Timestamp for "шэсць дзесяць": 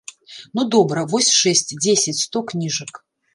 1.41-2.15